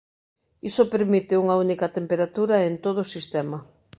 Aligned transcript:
Iso 0.69 0.91
permite 0.93 1.33
unha 1.43 1.55
única 1.65 1.87
temperatura 1.97 2.55
en 2.69 2.73
todo 2.85 3.01
sistema. 3.15 3.57